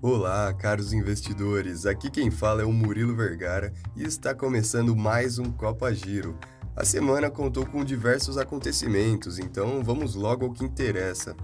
[0.00, 1.84] Olá, caros investidores.
[1.84, 6.38] Aqui quem fala é o Murilo Vergara e está começando mais um Copa Giro.
[6.76, 11.34] A semana contou com diversos acontecimentos, então vamos logo ao que interessa.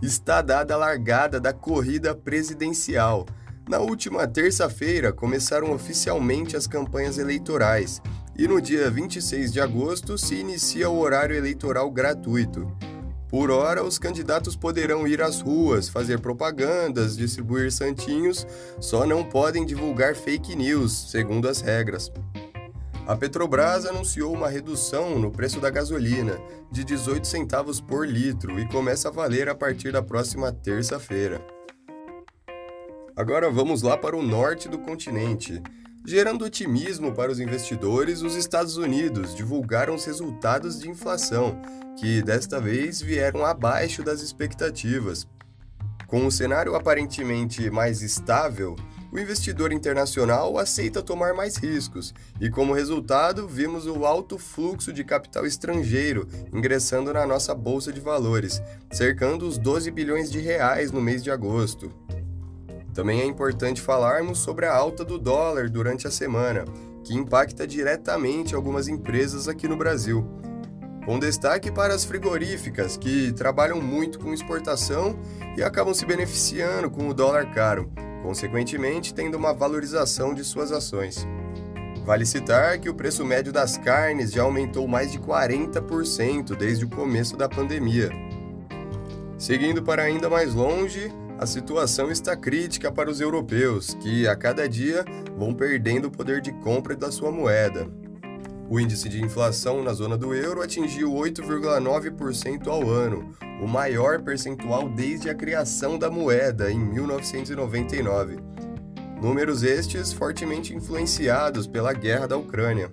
[0.00, 3.26] Está dada a largada da corrida presidencial.
[3.68, 8.00] Na última terça-feira começaram oficialmente as campanhas eleitorais
[8.38, 12.72] e no dia 26 de agosto se inicia o horário eleitoral gratuito.
[13.30, 18.44] Por hora, os candidatos poderão ir às ruas, fazer propagandas, distribuir santinhos,
[18.80, 22.10] só não podem divulgar fake news, segundo as regras.
[23.06, 26.40] A Petrobras anunciou uma redução no preço da gasolina
[26.72, 31.40] de 18 centavos por litro e começa a valer a partir da próxima terça-feira.
[33.14, 35.62] Agora vamos lá para o norte do continente.
[36.04, 41.60] Gerando otimismo para os investidores, os Estados Unidos divulgaram os resultados de inflação,
[41.98, 45.28] que desta vez vieram abaixo das expectativas.
[46.06, 48.74] Com o cenário aparentemente mais estável,
[49.12, 55.04] o investidor internacional aceita tomar mais riscos, e como resultado, vimos o alto fluxo de
[55.04, 61.00] capital estrangeiro ingressando na nossa bolsa de valores, cercando os 12 bilhões de reais no
[61.00, 61.92] mês de agosto.
[63.00, 66.66] Também é importante falarmos sobre a alta do dólar durante a semana,
[67.02, 70.22] que impacta diretamente algumas empresas aqui no Brasil.
[71.06, 75.18] Com destaque para as frigoríficas, que trabalham muito com exportação
[75.56, 77.90] e acabam se beneficiando com o dólar caro,
[78.22, 81.26] consequentemente tendo uma valorização de suas ações.
[82.04, 86.90] Vale citar que o preço médio das carnes já aumentou mais de 40% desde o
[86.90, 88.10] começo da pandemia.
[89.40, 94.68] Seguindo para ainda mais longe, a situação está crítica para os europeus, que a cada
[94.68, 95.02] dia
[95.34, 97.88] vão perdendo o poder de compra da sua moeda.
[98.68, 104.90] O índice de inflação na zona do euro atingiu 8,9% ao ano, o maior percentual
[104.90, 108.36] desde a criação da moeda em 1999.
[109.22, 112.90] Números estes fortemente influenciados pela guerra da Ucrânia.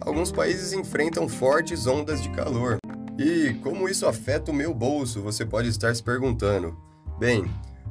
[0.00, 2.78] Alguns países enfrentam fortes ondas de calor.
[3.18, 6.76] E como isso afeta o meu bolso, você pode estar se perguntando.
[7.18, 7.44] Bem,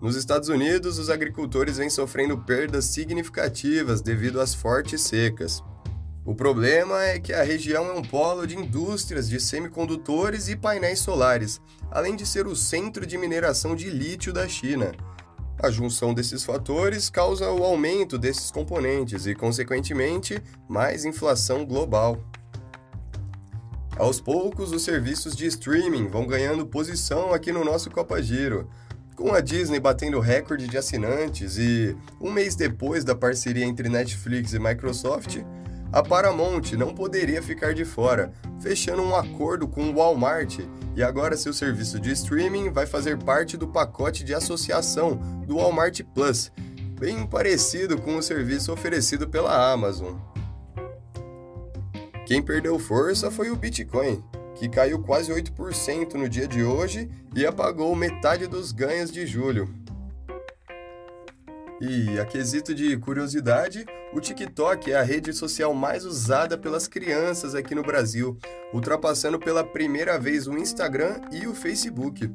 [0.00, 5.62] nos Estados Unidos, os agricultores vêm sofrendo perdas significativas devido às fortes secas.
[6.24, 11.00] O problema é que a região é um polo de indústrias de semicondutores e painéis
[11.00, 14.92] solares, além de ser o centro de mineração de lítio da China.
[15.60, 22.22] A junção desses fatores causa o aumento desses componentes e, consequentemente, mais inflação global.
[23.98, 28.70] Aos poucos, os serviços de streaming vão ganhando posição aqui no nosso Copa Giro.
[29.16, 34.52] Com a Disney batendo recorde de assinantes e um mês depois da parceria entre Netflix
[34.52, 35.38] e Microsoft,
[35.90, 40.60] a Paramount não poderia ficar de fora, fechando um acordo com o Walmart
[40.94, 46.02] e agora seu serviço de streaming vai fazer parte do pacote de associação do Walmart
[46.14, 46.52] Plus,
[47.00, 50.14] bem parecido com o serviço oferecido pela Amazon.
[52.28, 54.22] Quem perdeu força foi o Bitcoin,
[54.54, 59.74] que caiu quase 8% no dia de hoje e apagou metade dos ganhos de julho.
[61.80, 67.54] E a quesito de curiosidade, o TikTok é a rede social mais usada pelas crianças
[67.54, 68.36] aqui no Brasil,
[68.74, 72.30] ultrapassando pela primeira vez o Instagram e o Facebook.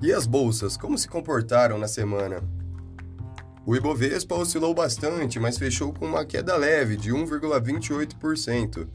[0.00, 2.42] E as bolsas, como se comportaram na semana?
[3.68, 8.88] O Ibovespa oscilou bastante, mas fechou com uma queda leve de 1,28%.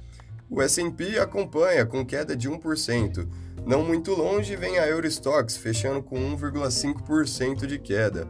[0.50, 3.28] O S&P acompanha com queda de 1%.
[3.68, 8.28] Não muito longe vem a Eurostox, fechando com 1,5% de queda.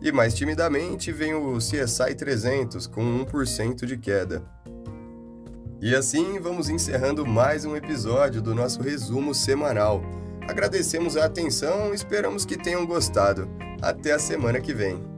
[0.00, 4.42] E mais timidamente vem o CSI 300, com 1% de queda.
[5.82, 10.00] E assim vamos encerrando mais um episódio do nosso resumo semanal.
[10.48, 13.46] Agradecemos a atenção e esperamos que tenham gostado.
[13.82, 15.17] Até a semana que vem.